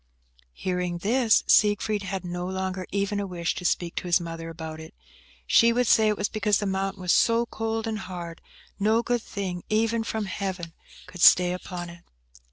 [0.55, 4.79] Hearing this, Siegfried had no longer even a wish to speak to his mother about
[4.79, 4.95] it.
[5.45, 8.41] She would say it was because the mountain was so cold and hard,
[8.79, 10.73] no good thing, even from Heaven,
[11.05, 12.03] could stay upon it!